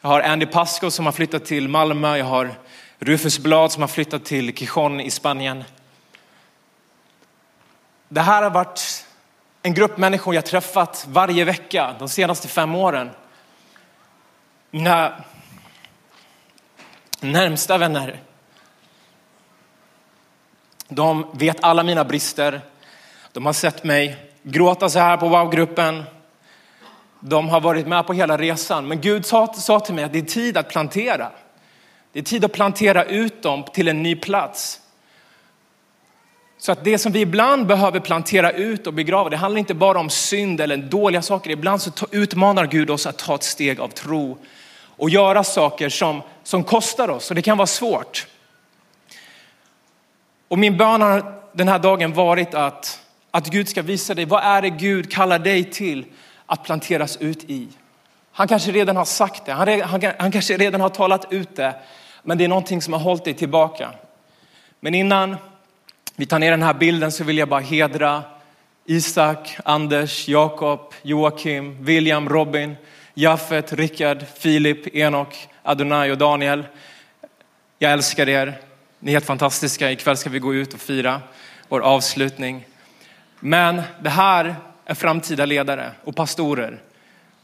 [0.00, 2.16] jag har Andy Pasco som har flyttat till Malmö.
[2.16, 2.54] Jag har
[2.98, 5.64] Rufus Blad som har flyttat till Quijon i Spanien.
[8.08, 9.06] Det här har varit
[9.62, 13.10] en grupp människor jag träffat varje vecka de senaste fem åren.
[14.70, 15.24] Mina
[17.20, 18.20] närmsta vänner.
[20.88, 22.60] De vet alla mina brister.
[23.32, 26.04] De har sett mig gråta så här på wow-gruppen.
[27.20, 28.88] De har varit med på hela resan.
[28.88, 31.30] Men Gud sa, sa till mig att det är tid att plantera.
[32.12, 34.80] Det är tid att plantera ut dem till en ny plats.
[36.58, 39.98] Så att det som vi ibland behöver plantera ut och begrava, det handlar inte bara
[39.98, 41.50] om synd eller dåliga saker.
[41.50, 44.38] Ibland så utmanar Gud oss att ta ett steg av tro
[44.96, 48.26] och göra saker som, som kostar oss och det kan vara svårt.
[50.48, 54.42] Och min bön har den här dagen varit att, att Gud ska visa dig, vad
[54.42, 56.04] är det Gud kallar dig till
[56.46, 57.68] att planteras ut i?
[58.32, 61.74] Han kanske redan har sagt det, han, han, han kanske redan har talat ut det,
[62.22, 63.90] men det är någonting som har hållit dig tillbaka.
[64.80, 65.36] Men innan
[66.16, 68.22] vi tar ner den här bilden så vill jag bara hedra
[68.86, 72.76] Isak, Anders, Jakob, Joakim, William, Robin,
[73.14, 76.66] Jaffet, Rickard, Filip, Enok, Adonai och Daniel.
[77.78, 78.67] Jag älskar er.
[79.00, 79.90] Ni är helt fantastiska.
[79.90, 81.20] Ikväll ska vi gå ut och fira
[81.68, 82.66] vår avslutning.
[83.40, 86.80] Men det här är framtida ledare och pastorer.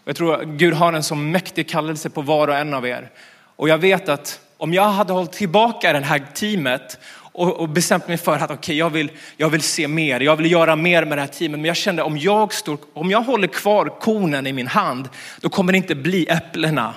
[0.04, 3.10] Jag tror att Gud har en så mäktig kallelse på var och en av er.
[3.56, 6.98] Och jag vet att om jag hade hållit tillbaka det här teamet
[7.32, 10.76] och, bestämt mig för att okay, jag, vill, jag vill se mer, jag vill göra
[10.76, 11.60] mer med det här teamet.
[11.60, 15.08] Men jag kände om jag, står, om jag håller kvar konen i min hand,
[15.40, 16.94] då kommer det inte bli äpplena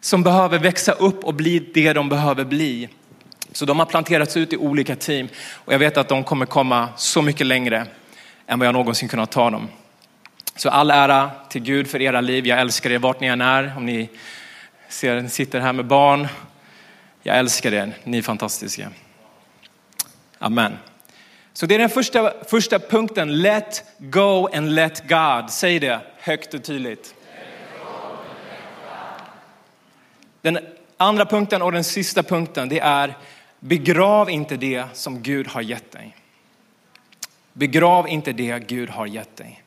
[0.00, 2.88] som behöver växa upp och bli det de behöver bli.
[3.52, 6.88] Så de har planterats ut i olika team och jag vet att de kommer komma
[6.96, 7.86] så mycket längre
[8.46, 9.68] än vad jag någonsin kunnat ta dem.
[10.56, 12.46] Så all ära till Gud för era liv.
[12.46, 13.72] Jag älskar er vart ni än är.
[13.76, 14.08] Om ni
[14.88, 16.28] ser, sitter här med barn.
[17.22, 17.92] Jag älskar er.
[18.04, 18.90] Ni är fantastiska.
[20.38, 20.78] Amen.
[21.52, 23.42] Så det är den första, första punkten.
[23.42, 25.50] Let go and let God.
[25.50, 27.14] Säg det högt och tydligt.
[30.40, 30.58] Den
[30.96, 33.16] andra punkten och den sista punkten det är
[33.64, 36.16] begrav inte det som Gud har gett dig.
[37.52, 39.62] Begrav inte det Gud har gett dig.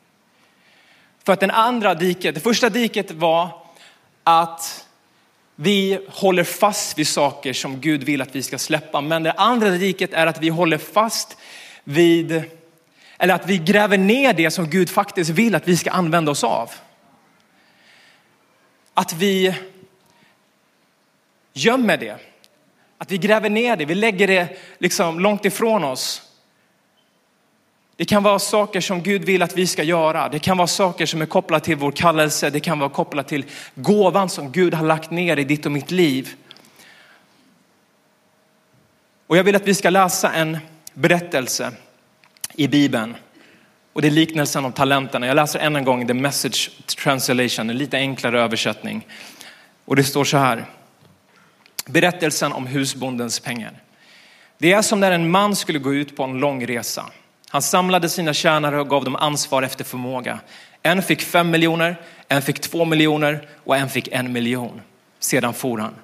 [1.24, 3.62] För att den andra diket, det första diket var
[4.24, 4.86] att
[5.54, 9.00] vi håller fast vid saker som Gud vill att vi ska släppa.
[9.00, 11.38] Men det andra diket är att vi håller fast
[11.84, 12.42] vid,
[13.18, 16.44] eller att vi gräver ner det som Gud faktiskt vill att vi ska använda oss
[16.44, 16.70] av.
[18.94, 19.54] Att vi
[21.52, 22.35] gömmer det.
[22.98, 26.22] Att vi gräver ner det, vi lägger det liksom långt ifrån oss.
[27.96, 30.28] Det kan vara saker som Gud vill att vi ska göra.
[30.28, 32.50] Det kan vara saker som är kopplade till vår kallelse.
[32.50, 35.90] Det kan vara kopplat till gåvan som Gud har lagt ner i ditt och mitt
[35.90, 36.34] liv.
[39.26, 40.58] Och jag vill att vi ska läsa en
[40.94, 41.72] berättelse
[42.54, 43.14] i Bibeln.
[43.92, 45.26] Och det är liknelsen om talenterna.
[45.26, 49.06] Jag läser än en gång the message translation, en lite enklare översättning.
[49.84, 50.64] Och det står så här.
[51.86, 53.72] Berättelsen om husbondens pengar.
[54.58, 57.06] Det är som när en man skulle gå ut på en lång resa.
[57.48, 60.40] Han samlade sina tjänare och gav dem ansvar efter förmåga.
[60.82, 64.80] En fick fem miljoner, en fick två miljoner och en fick en miljon.
[65.18, 65.94] Sedan for han.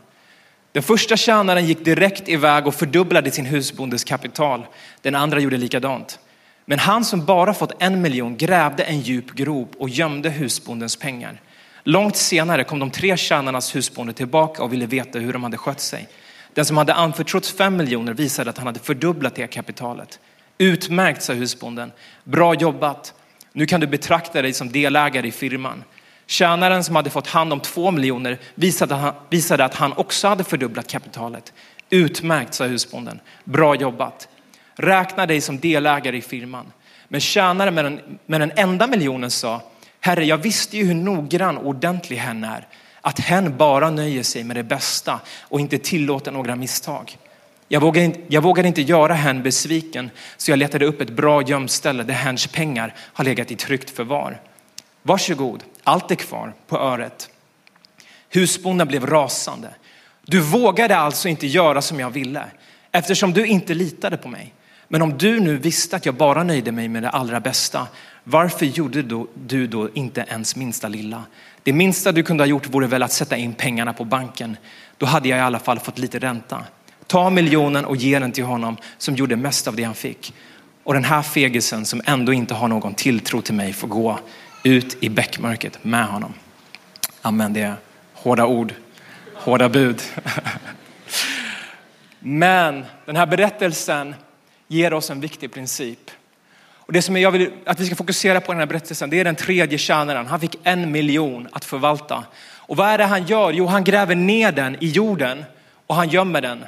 [0.73, 4.67] Den första tjänaren gick direkt iväg och fördubblade sin husbondes kapital.
[5.01, 6.19] Den andra gjorde likadant.
[6.65, 11.41] Men han som bara fått en miljon grävde en djup grop och gömde husbondens pengar.
[11.85, 15.81] Långt senare kom de tre tjänarnas husbonde tillbaka och ville veta hur de hade skött
[15.81, 16.09] sig.
[16.55, 20.21] Den som hade anförtrotts fem miljoner visade att han hade fördubblat det kapitalet.
[20.59, 21.93] Utmärkt, sa husbonden.
[22.25, 23.15] Bra jobbat.
[23.53, 25.85] Nu kan du betrakta dig som delägare i firman.
[26.27, 28.39] Tjänaren som hade fått hand om två miljoner
[29.29, 31.53] visade, att han också hade fördubblat kapitalet.
[31.91, 33.21] Utmärkt, sa husbonden.
[33.45, 34.29] Bra jobbat.
[34.75, 36.73] Räkna dig som delägare i firman.
[37.09, 39.61] Men tjänaren med den, med den enda miljonen sa,
[40.05, 42.67] Herre, jag visste ju hur noggrann och ordentlig hen är.
[43.01, 47.19] Att hen bara nöjer sig med det bästa och inte tillåter några misstag.
[47.69, 51.43] Jag vågade, inte, jag vågade inte göra hen besviken så jag letade upp ett bra
[51.43, 54.41] gömställe där hens pengar har legat i tryggt förvar.
[55.03, 57.31] Varsågod, allt är kvar på öret.
[58.29, 59.69] Husbonden blev rasande.
[60.23, 62.45] Du vågade alltså inte göra som jag ville
[62.93, 64.55] eftersom du inte litade på mig.
[64.89, 67.87] Men om du nu visste att jag bara nöjde mig med det allra bästa,
[68.25, 71.25] varför gjorde du då inte ens minsta lilla?
[71.63, 74.57] Det minsta du kunde ha gjort vore väl att sätta in pengarna på banken.
[74.99, 76.65] Då hade jag i alla fall fått lite ränta.
[77.07, 80.35] Ta miljonen och ge den till honom som gjorde mest av det han fick.
[80.85, 84.19] Och den här fegisen som ändå inte har någon tilltro till mig får gå
[84.63, 86.33] ut i bäckmörkret med honom.
[87.23, 87.75] Amen, det är
[88.15, 88.75] hårda ord,
[89.35, 90.03] hårda bud.
[92.19, 94.15] Men den här berättelsen
[94.69, 96.11] ger oss en viktig princip.
[96.93, 99.21] Och det som jag vill att vi ska fokusera på i den här berättelsen, det
[99.21, 100.27] är den tredje tjänaren.
[100.27, 102.25] Han fick en miljon att förvalta.
[102.57, 103.53] Och vad är det han gör?
[103.53, 105.45] Jo, han gräver ner den i jorden
[105.87, 106.65] och han gömmer den.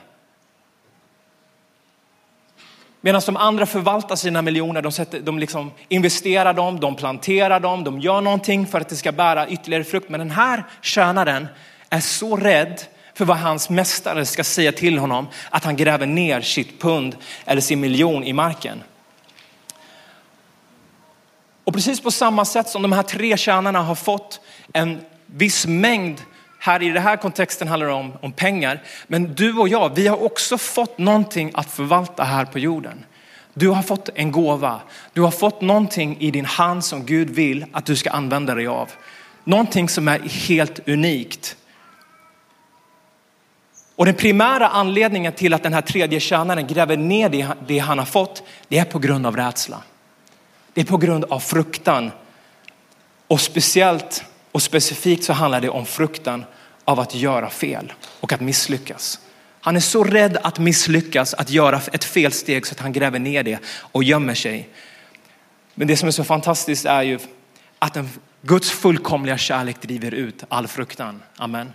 [3.01, 7.85] Medan de andra förvaltar sina miljoner, de, sätter, de liksom investerar dem, de planterar dem,
[7.85, 10.09] de gör någonting för att det ska bära ytterligare frukt.
[10.09, 11.49] Men den här tjänaren
[11.91, 12.81] är så rädd
[13.15, 17.61] för vad hans mästare ska säga till honom att han gräver ner sitt pund eller
[17.61, 18.83] sin miljon i marken.
[21.65, 24.41] Och precis på samma sätt som de här tre tjänarna har fått
[24.73, 26.23] en viss mängd
[26.59, 28.83] här i den här kontexten handlar det om, om pengar.
[29.07, 33.05] Men du och jag, vi har också fått någonting att förvalta här på jorden.
[33.55, 34.81] Du har fått en gåva.
[35.13, 38.67] Du har fått någonting i din hand som Gud vill att du ska använda dig
[38.67, 38.91] av.
[39.45, 41.57] Någonting som är helt unikt.
[43.97, 48.07] Och den primära anledningen till att den här tredje tjänaren gräver ner det han har
[48.07, 49.83] fått, det är på grund av rädsla.
[50.75, 52.11] Det är på grund av fruktan.
[53.27, 56.45] Och speciellt och specifikt så handlar det om fruktan
[56.85, 59.21] av att göra fel och att misslyckas.
[59.61, 63.43] Han är så rädd att misslyckas, att göra ett felsteg så att han gräver ner
[63.43, 64.69] det och gömmer sig.
[65.75, 67.19] Men det som är så fantastiskt är ju
[67.79, 68.09] att en
[68.43, 71.23] Guds fullkomliga kärlek driver ut all fruktan.
[71.37, 71.73] Amen.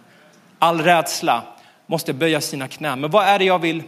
[0.60, 1.44] All rädsla
[1.86, 3.00] måste böja sina knän.
[3.00, 3.84] Men vad är det jag vill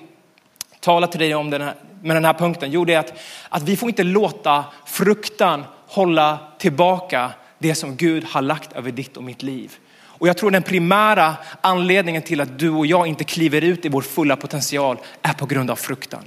[0.81, 2.71] tala till dig om den här, med den här punkten?
[2.71, 3.13] Jo, det är att,
[3.49, 9.17] att vi får inte låta fruktan hålla tillbaka det som Gud har lagt över ditt
[9.17, 9.77] och mitt liv.
[10.21, 13.89] Och jag tror den primära anledningen till att du och jag inte kliver ut i
[13.89, 16.23] vår fulla potential är på grund av fruktan.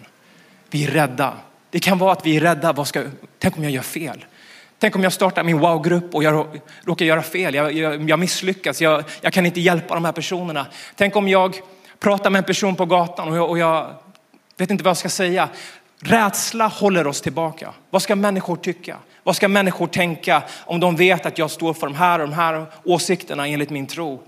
[0.71, 1.35] Vi är rädda.
[1.71, 2.73] Det kan vara att vi är rädda.
[2.73, 3.03] Vad ska,
[3.39, 4.25] tänk om jag gör fel?
[4.79, 6.47] Tänk om jag startar min wow-grupp och jag
[6.85, 7.55] råkar göra fel.
[7.55, 8.81] Jag, jag, jag misslyckas.
[8.81, 10.67] Jag, jag, kan inte hjälpa de här personerna.
[10.97, 11.61] Tänk om jag
[12.01, 13.95] pratar med en person på gatan och jag, och jag
[14.57, 15.49] vet inte vad jag ska säga.
[15.99, 17.75] Rädsla håller oss tillbaka.
[17.91, 18.99] Vad ska människor tycka?
[19.23, 22.35] Vad ska människor tänka om de vet att jag står för de här och de
[22.35, 24.23] här åsikterna enligt min tro?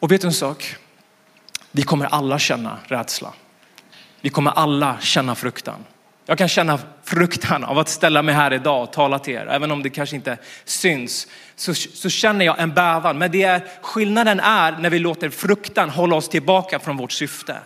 [0.00, 0.76] Och vet du en sak?
[1.70, 3.32] Vi kommer alla känna rädsla.
[4.20, 5.84] Vi kommer alla känna fruktan.
[6.26, 9.46] Jag kan känna fruktan av att ställa mig här idag och tala till er.
[9.46, 11.26] Även om det kanske inte syns
[11.60, 13.18] så, så känner jag en bävan.
[13.18, 17.56] Men det är, skillnaden är när vi låter fruktan hålla oss tillbaka från vårt syfte.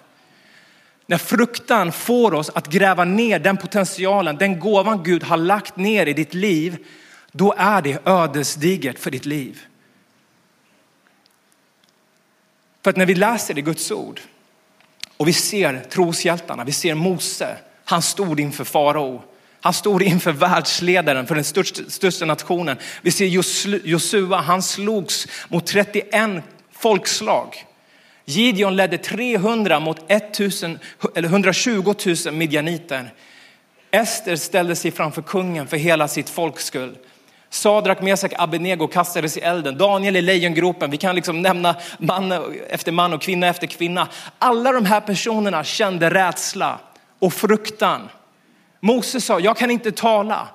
[1.06, 6.06] När fruktan får oss att gräva ner den potentialen, den gåvan Gud har lagt ner
[6.06, 6.86] i ditt liv,
[7.32, 9.60] då är det ödesdigert för ditt liv.
[12.82, 14.20] För att när vi läser i Guds ord
[15.16, 19.22] och vi ser troshjältarna, vi ser Mose, han stod inför farao.
[19.64, 22.76] Han stod inför världsledaren för den största, största nationen.
[23.02, 23.26] Vi ser
[23.86, 27.66] Josua, han slogs mot 31 folkslag.
[28.24, 30.78] Gideon ledde 300 mot 1000,
[31.14, 31.94] eller 120
[32.26, 33.12] 000 midjaniter.
[33.90, 36.96] Ester ställde sig framför kungen för hela sitt folks skull.
[37.50, 39.78] Sadrak, Mesak, Abednego kastades i elden.
[39.78, 40.90] Daniel i lejongropen.
[40.90, 42.32] Vi kan liksom nämna man
[42.68, 44.08] efter man och kvinna efter kvinna.
[44.38, 46.78] Alla de här personerna kände rädsla
[47.18, 48.08] och fruktan.
[48.84, 50.48] Moses sa, jag kan inte tala.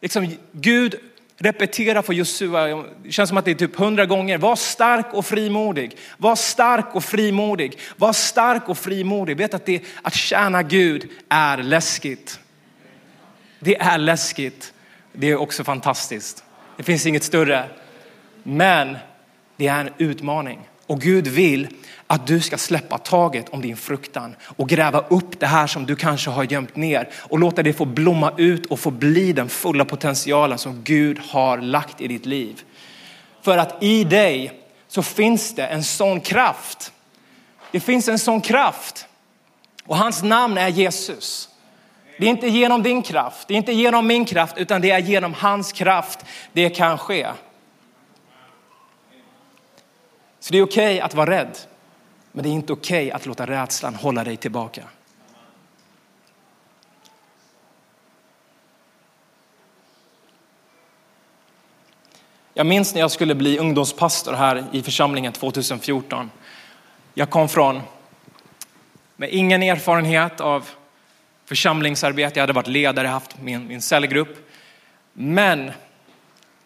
[0.00, 0.94] Liksom, Gud
[1.38, 4.38] repeterar för Josua, det känns som att det är typ hundra gånger.
[4.38, 5.96] Var stark och frimodig.
[6.16, 7.78] Var stark och frimodig.
[7.96, 9.36] Var stark och frimodig.
[9.36, 12.40] Vet att, det, att tjäna Gud är läskigt.
[13.60, 14.72] Det är läskigt.
[15.12, 16.44] Det är också fantastiskt.
[16.76, 17.68] Det finns inget större.
[18.42, 18.98] Men
[19.56, 20.69] det är en utmaning.
[20.90, 21.68] Och Gud vill
[22.06, 25.96] att du ska släppa taget om din fruktan och gräva upp det här som du
[25.96, 29.84] kanske har gömt ner och låta det få blomma ut och få bli den fulla
[29.84, 32.62] potentialen som Gud har lagt i ditt liv.
[33.42, 34.52] För att i dig
[34.88, 36.92] så finns det en sån kraft.
[37.72, 39.06] Det finns en sån kraft
[39.84, 41.48] och hans namn är Jesus.
[42.18, 44.98] Det är inte genom din kraft, det är inte genom min kraft, utan det är
[44.98, 46.18] genom hans kraft
[46.52, 47.26] det kan ske.
[50.40, 51.58] Så det är okej okay att vara rädd,
[52.32, 54.84] men det är inte okej okay att låta rädslan hålla dig tillbaka.
[62.54, 66.30] Jag minns när jag skulle bli ungdomspastor här i församlingen 2014.
[67.14, 67.80] Jag kom från
[69.16, 70.68] med ingen erfarenhet av
[71.44, 72.38] församlingsarbete.
[72.38, 74.50] Jag hade varit ledare, haft min, min cellgrupp.
[75.12, 75.72] Men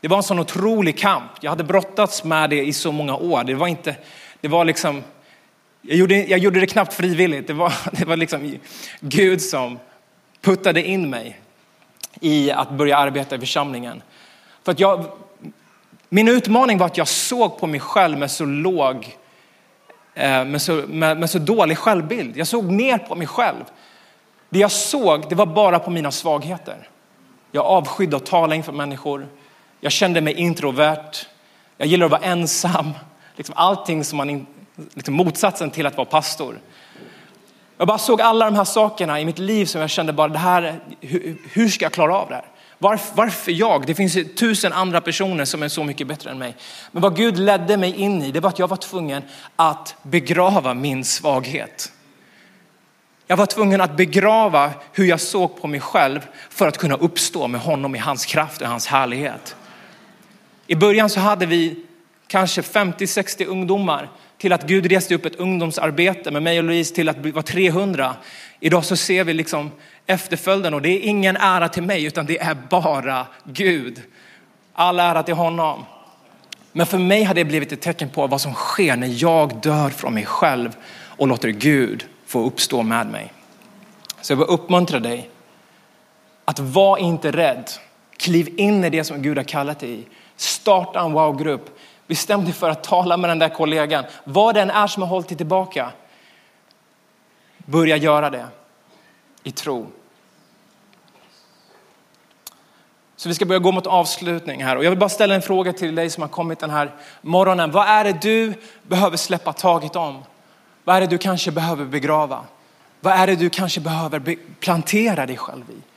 [0.05, 1.31] det var en sån otrolig kamp.
[1.41, 3.45] Jag hade brottats med det i så många år.
[3.45, 3.97] Det var inte,
[4.41, 5.03] det var liksom,
[5.83, 7.47] jag gjorde, jag gjorde det knappt frivilligt.
[7.47, 8.59] Det var, det var liksom
[9.01, 9.79] Gud som
[10.41, 11.41] puttade in mig
[12.21, 14.03] i att börja arbeta i församlingen.
[14.63, 15.05] För att jag,
[16.09, 19.17] min utmaning var att jag såg på mig själv med så låg,
[20.15, 22.37] eh, med så, med, med så dålig självbild.
[22.37, 23.65] Jag såg ner på mig själv.
[24.49, 26.89] Det jag såg, det var bara på mina svagheter.
[27.51, 29.29] Jag avskydde att tala inför människor.
[29.85, 31.27] Jag kände mig introvert.
[31.77, 32.91] Jag gillar att vara ensam.
[33.37, 34.47] Liksom allting som man,
[34.95, 36.61] liksom motsatsen till att vara pastor.
[37.77, 40.39] Jag bara såg alla de här sakerna i mitt liv som jag kände bara, det
[40.39, 42.45] här, hur, hur ska jag klara av det här?
[42.79, 43.87] Varför, varför jag?
[43.87, 46.57] Det finns tusen andra personer som är så mycket bättre än mig.
[46.93, 49.23] Men vad Gud ledde mig in i, det var att jag var tvungen
[49.57, 51.93] att begrava min svaghet.
[53.27, 57.49] Jag var tvungen att begrava hur jag såg på mig själv för att kunna uppstå
[57.49, 59.57] med honom i hans kraft och hans härlighet.
[60.67, 61.77] I början så hade vi
[62.27, 67.09] kanske 50-60 ungdomar till att Gud reste upp ett ungdomsarbete med mig och Louise till
[67.09, 68.17] att vi var 300.
[68.61, 69.71] Idag så ser vi liksom
[70.07, 74.03] efterföljden och det är ingen ära till mig utan det är bara Gud.
[74.73, 75.85] All ära till honom.
[76.73, 79.91] Men för mig har det blivit ett tecken på vad som sker när jag dör
[79.91, 83.33] från mig själv och låter Gud få uppstå med mig.
[84.21, 85.31] Så jag vill uppmuntra dig
[86.45, 87.71] att var inte rädd.
[88.17, 90.05] Kliv in i det som Gud har kallat dig i.
[90.37, 91.79] Starta en wow-grupp.
[92.07, 94.05] Bestäm dig för att tala med den där kollegan.
[94.25, 95.91] Vad den är som har hållit dig tillbaka.
[97.59, 98.47] Börja göra det
[99.43, 99.87] i tro.
[103.17, 105.73] Så vi ska börja gå mot avslutning här och jag vill bara ställa en fråga
[105.73, 107.71] till dig som har kommit den här morgonen.
[107.71, 110.23] Vad är det du behöver släppa taget om?
[110.85, 112.45] Vad är det du kanske behöver begrava?
[113.01, 115.94] Vad är det du kanske behöver plantera dig själv i?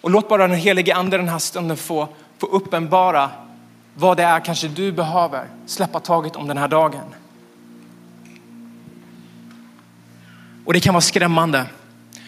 [0.00, 2.08] Och låt bara den helige ande den här stunden få,
[2.38, 3.30] få uppenbara
[3.94, 7.14] vad det är kanske du behöver släppa taget om den här dagen.
[10.64, 11.66] Och det kan vara skrämmande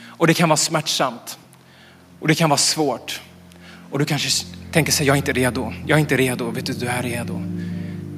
[0.06, 1.38] och det kan vara smärtsamt
[2.20, 3.20] och det kan vara svårt.
[3.90, 5.72] Och du kanske tänker sig, jag är inte redo.
[5.86, 6.50] Jag är inte redo.
[6.50, 7.42] Vet du, du är redo.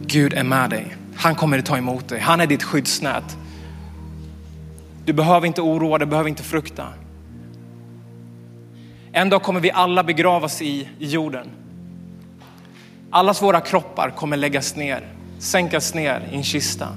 [0.07, 0.97] Gud är med dig.
[1.17, 2.21] Han kommer att ta emot dig.
[2.21, 3.37] Han är ditt skyddsnät.
[5.05, 6.87] Du behöver inte oroa dig, behöver inte frukta.
[9.15, 11.47] En dag kommer vi alla begravas i, jorden.
[13.11, 16.89] Allas våra kroppar kommer läggas ner, sänkas ner i en kista.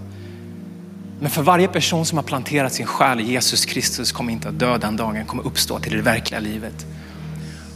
[1.20, 4.60] Men för varje person som har planterat sin själ i Jesus Kristus kommer inte att
[4.60, 6.86] dö den dagen, kommer uppstå till det verkliga livet.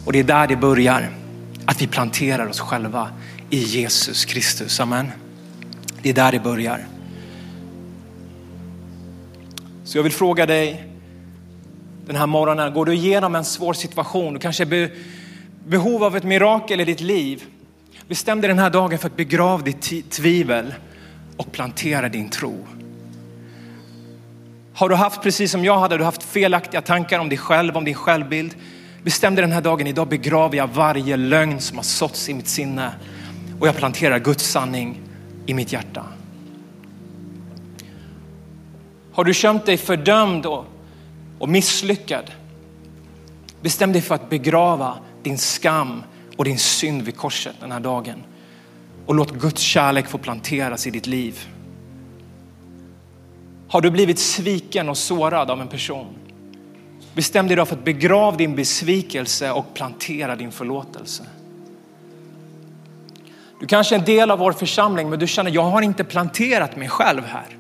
[0.06, 1.10] Och det är där det börjar,
[1.66, 3.10] att vi planterar oss själva
[3.50, 4.80] i Jesus Kristus.
[4.80, 5.12] Amen.
[6.02, 6.88] Det är där det börjar.
[9.84, 10.89] Så jag vill fråga dig
[12.10, 14.92] den här morgonen, går du igenom en svår situation, du kanske är
[15.66, 17.44] behov av ett mirakel i ditt liv.
[18.08, 20.74] Bestäm dig den här dagen för att begrava ditt tvivel
[21.38, 22.68] och plantera din tro.
[24.74, 27.86] Har du haft, precis som jag hade, du haft felaktiga tankar om dig själv, om
[27.86, 28.56] din självbild.
[29.04, 32.48] Bestäm dig den här dagen, idag begraver jag varje lögn som har såtts i mitt
[32.48, 32.92] sinne
[33.60, 35.02] och jag planterar Guds sanning
[35.46, 36.06] i mitt hjärta.
[39.14, 40.66] Har du känt dig fördömd och,
[41.40, 42.32] och misslyckad?
[43.62, 46.04] Bestäm dig för att begrava din skam
[46.38, 48.24] och din synd vid korset den här dagen.
[49.06, 51.48] Och låt Guds kärlek få planteras i ditt liv.
[53.70, 56.16] Har du blivit sviken och sårad av en person?
[57.14, 61.24] Bestäm dig då för att begrava din besvikelse och plantera din förlåtelse.
[63.60, 66.76] Du kanske är en del av vår församling men du känner jag har inte planterat
[66.76, 67.59] mig själv här.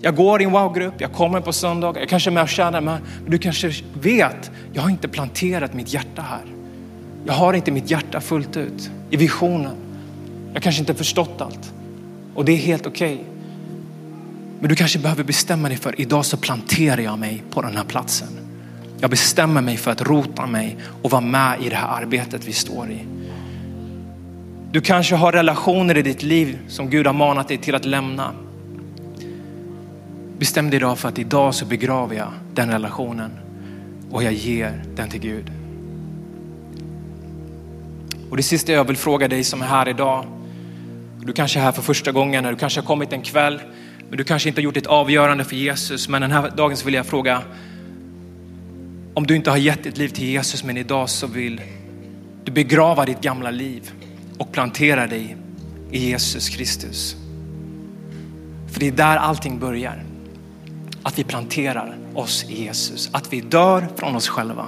[0.00, 2.80] Jag går i en wow-grupp, jag kommer på söndag, jag kanske är med och tjänar,
[2.80, 6.44] men du kanske vet, jag har inte planterat mitt hjärta här.
[7.26, 9.76] Jag har inte mitt hjärta fullt ut i visionen.
[10.54, 11.72] Jag kanske inte förstått allt
[12.34, 13.14] och det är helt okej.
[13.14, 13.24] Okay.
[14.60, 17.84] Men du kanske behöver bestämma dig för idag så planterar jag mig på den här
[17.84, 18.28] platsen.
[19.00, 22.52] Jag bestämmer mig för att rota mig och vara med i det här arbetet vi
[22.52, 22.98] står i.
[24.72, 28.32] Du kanske har relationer i ditt liv som Gud har manat dig till att lämna.
[30.38, 33.30] Bestäm dig idag för att idag så begraver jag den relationen
[34.10, 35.50] och jag ger den till Gud.
[38.30, 40.26] Och det sista jag vill fråga dig som är här idag.
[41.20, 43.60] Du kanske är här för första gången, du kanske har kommit en kväll,
[44.08, 46.08] men du kanske inte har gjort ett avgörande för Jesus.
[46.08, 47.42] Men den här dagen så vill jag fråga,
[49.14, 51.60] om du inte har gett ditt liv till Jesus, men idag så vill
[52.44, 53.90] du begrava ditt gamla liv
[54.38, 55.36] och plantera dig
[55.90, 57.16] i Jesus Kristus.
[58.72, 60.05] För det är där allting börjar.
[61.06, 63.08] Att vi planterar oss i Jesus.
[63.12, 64.66] Att vi dör från oss själva.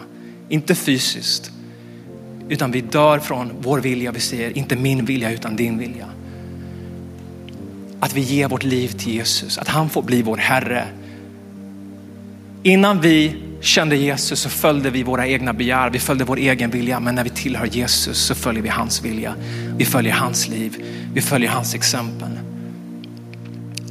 [0.49, 1.51] Inte fysiskt,
[2.49, 4.12] utan vi dör från vår vilja.
[4.12, 6.07] Vi säger inte min vilja utan din vilja.
[8.01, 10.89] Att vi ger vårt liv till Jesus, att han får bli vår Herre.
[12.62, 17.01] Innan vi kände Jesus så följde vi våra egna begär, vi följde vår egen vilja.
[17.01, 19.34] Men när vi tillhör Jesus så följer vi hans vilja.
[19.76, 20.84] Vi följer hans liv,
[21.14, 22.47] vi följer hans exempel.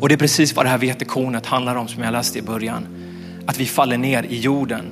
[0.01, 2.87] Och det är precis vad det här vetekornet handlar om som jag läste i början.
[3.45, 4.85] Att vi faller ner i jorden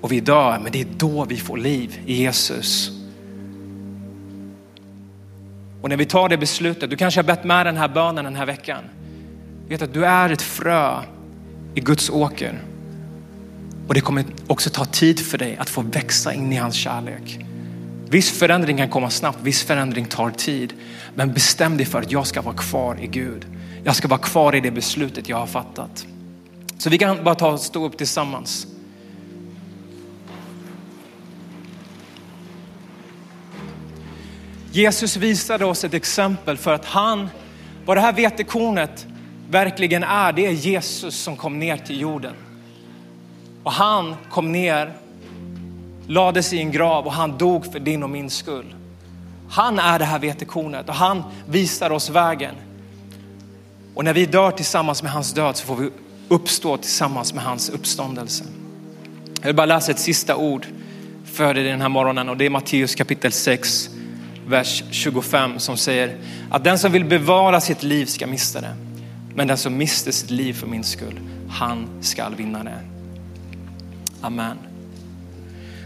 [0.00, 2.90] och vi dör, men det är då vi får liv i Jesus.
[5.82, 8.36] Och när vi tar det beslutet, du kanske har bett med den här bönen den
[8.36, 8.84] här veckan.
[9.68, 10.98] Vet att du är ett frö
[11.74, 12.58] i Guds åker.
[13.88, 17.46] Och det kommer också ta tid för dig att få växa in i hans kärlek.
[18.12, 20.72] Viss förändring kan komma snabbt, viss förändring tar tid.
[21.14, 23.46] Men bestäm dig för att jag ska vara kvar i Gud.
[23.84, 26.06] Jag ska vara kvar i det beslutet jag har fattat.
[26.78, 28.66] Så vi kan bara ta och stå upp tillsammans.
[34.72, 37.28] Jesus visade oss ett exempel för att han,
[37.84, 39.06] vad det här vetekornet
[39.50, 42.34] verkligen är, det är Jesus som kom ner till jorden.
[43.62, 44.92] Och han kom ner,
[46.06, 48.74] lades i en grav och han dog för din och min skull.
[49.50, 52.54] Han är det här vetekornet och han visar oss vägen.
[53.94, 55.90] Och när vi dör tillsammans med hans död så får vi
[56.28, 58.44] uppstå tillsammans med hans uppståndelse.
[59.40, 60.66] Jag vill bara läsa ett sista ord
[61.24, 63.90] för dig den här morgonen och det är Matteus kapitel 6,
[64.46, 66.16] vers 25 som säger
[66.50, 68.74] att den som vill bevara sitt liv ska mista det.
[69.34, 72.78] Men den som mister sitt liv för min skull, han ska vinna det.
[74.20, 74.71] Amen.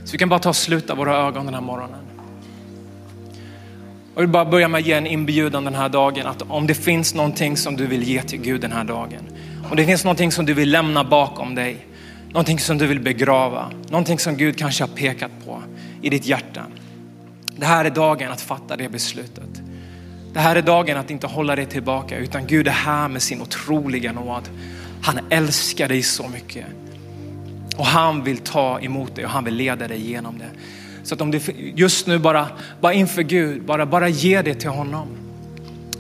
[0.07, 2.01] Så vi kan bara ta och sluta våra ögon den här morgonen.
[4.15, 6.75] Jag vill bara börja med att ge en inbjudan den här dagen att om det
[6.75, 9.23] finns någonting som du vill ge till Gud den här dagen.
[9.71, 11.87] Om det finns någonting som du vill lämna bakom dig,
[12.29, 15.63] någonting som du vill begrava, någonting som Gud kanske har pekat på
[16.03, 16.63] i ditt hjärta.
[17.57, 19.63] Det här är dagen att fatta det beslutet.
[20.33, 23.43] Det här är dagen att inte hålla dig tillbaka utan Gud är här med sin
[23.43, 24.49] otroliga nåd.
[25.03, 26.67] Han älskar dig så mycket.
[27.77, 30.51] Och han vill ta emot dig och han vill leda dig genom det.
[31.03, 31.41] Så att om du
[31.75, 32.49] just nu bara,
[32.81, 35.09] bara inför Gud, bara, bara ge det till honom.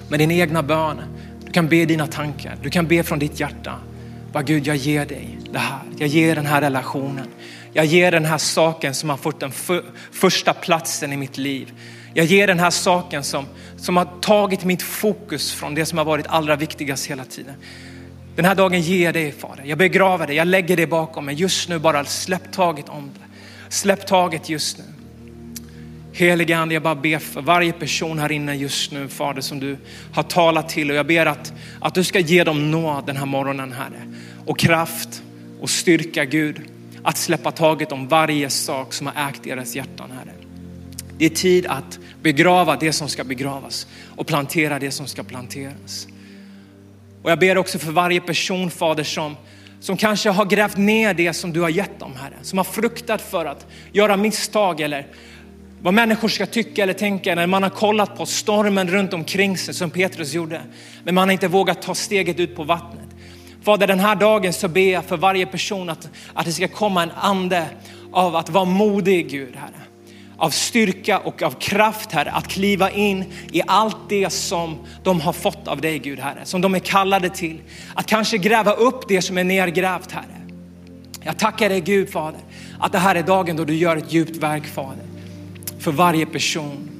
[0.08, 1.02] Med din egna bön.
[1.44, 3.74] Du kan be dina tankar, du kan be från ditt hjärta.
[4.32, 5.80] Bara Gud, jag ger dig det här.
[5.98, 7.26] Jag ger den här relationen.
[7.72, 11.72] Jag ger den här saken som har fått den för, första platsen i mitt liv.
[12.14, 13.46] Jag ger den här saken som,
[13.76, 17.54] som har tagit mitt fokus från det som har varit allra viktigast hela tiden.
[18.36, 19.64] Den här dagen ger jag dig Fader.
[19.64, 21.34] Jag begraver dig, jag lägger dig bakom mig.
[21.34, 23.20] Just nu bara släpp taget om det.
[23.74, 24.84] Släpp taget just nu.
[26.12, 29.76] Helige Ande, jag bara ber för varje person här inne just nu, Fader, som du
[30.12, 30.90] har talat till.
[30.90, 34.12] Och jag ber att, att du ska ge dem nåd den här morgonen, Herre.
[34.46, 35.22] Och kraft
[35.60, 36.60] och styrka, Gud.
[37.02, 40.34] Att släppa taget om varje sak som har ägt deras hjärtan, Herre.
[41.18, 46.08] Det är tid att begrava det som ska begravas och plantera det som ska planteras.
[47.26, 49.36] Och jag ber också för varje person, Fader, som,
[49.80, 52.34] som kanske har grävt ner det som du har gett dem, Herre.
[52.42, 55.06] Som har fruktat för att göra misstag eller
[55.82, 59.74] vad människor ska tycka eller tänka när man har kollat på stormen runt omkring sig
[59.74, 60.60] som Petrus gjorde.
[61.04, 63.08] Men man har inte vågat ta steget ut på vattnet.
[63.62, 67.02] Fader, den här dagen så ber jag för varje person att, att det ska komma
[67.02, 67.66] en ande
[68.12, 69.82] av att vara modig, Gud, Herre.
[70.38, 75.32] Av styrka och av kraft, Herre, att kliva in i allt det som de har
[75.32, 76.44] fått av dig, Gud, Herre.
[76.44, 77.60] Som de är kallade till.
[77.94, 80.40] Att kanske gräva upp det som är nergrävt, Herre.
[81.22, 82.40] Jag tackar dig Gud Fader,
[82.78, 85.04] att det här är dagen då du gör ett djupt verk Fader.
[85.78, 86.90] För varje person.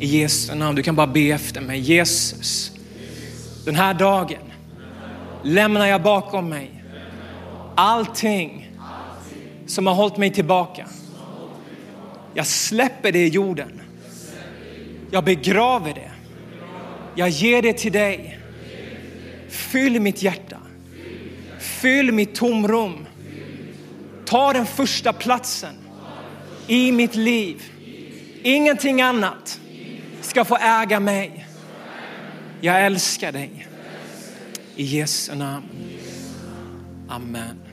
[0.00, 1.80] I Jesu namn, du kan bara be efter mig.
[1.80, 2.72] Jesus,
[3.64, 4.38] den här dagen
[5.42, 6.70] lämnar jag bakom mig
[7.74, 8.70] allting
[9.66, 10.86] som har hållit mig tillbaka.
[12.34, 13.80] Jag släpper det i jorden.
[15.10, 16.10] Jag begraver det.
[17.14, 18.38] Jag ger det till dig.
[19.48, 20.58] Fyll mitt hjärta.
[21.58, 23.06] Fyll mitt tomrum.
[24.24, 25.74] Ta den första platsen
[26.66, 27.62] i mitt liv.
[28.42, 29.60] Ingenting annat
[30.20, 31.46] ska få äga mig.
[32.60, 33.66] Jag älskar dig.
[34.76, 35.68] I Jesu namn.
[37.08, 37.63] Amen.